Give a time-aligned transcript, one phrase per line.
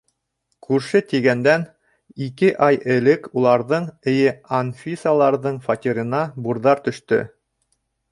[0.67, 1.65] Күрше тигәндән,
[2.27, 4.31] ике ай элек уларҙың, эйе,
[4.61, 7.21] Анфисаларҙың, фатирына бурҙар төштө.